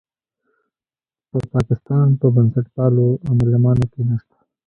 [1.29, 4.37] په پاکستان په بنسټپالو عالمانو کې شته.